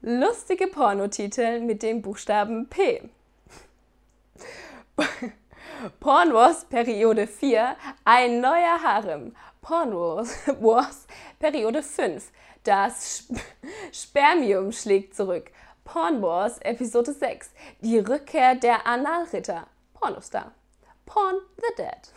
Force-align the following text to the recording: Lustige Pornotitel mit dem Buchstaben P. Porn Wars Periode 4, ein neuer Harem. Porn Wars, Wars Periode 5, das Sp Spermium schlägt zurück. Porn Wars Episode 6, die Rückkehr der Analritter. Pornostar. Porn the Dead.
Lustige 0.00 0.68
Pornotitel 0.68 1.58
mit 1.60 1.82
dem 1.82 2.02
Buchstaben 2.02 2.68
P. 2.68 3.10
Porn 5.98 6.32
Wars 6.32 6.64
Periode 6.66 7.26
4, 7.26 7.74
ein 8.04 8.40
neuer 8.40 8.80
Harem. 8.80 9.34
Porn 9.60 9.92
Wars, 9.92 10.36
Wars 10.60 11.08
Periode 11.40 11.82
5, 11.82 12.30
das 12.62 13.26
Sp 13.26 13.42
Spermium 13.90 14.70
schlägt 14.70 15.16
zurück. 15.16 15.50
Porn 15.84 16.22
Wars 16.22 16.58
Episode 16.58 17.12
6, 17.12 17.50
die 17.80 17.98
Rückkehr 17.98 18.54
der 18.54 18.86
Analritter. 18.86 19.66
Pornostar. 19.94 20.52
Porn 21.06 21.40
the 21.56 21.74
Dead. 21.76 22.12